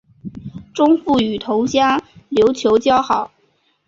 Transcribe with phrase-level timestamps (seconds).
[0.73, 3.29] 钟复与同乡刘球交好。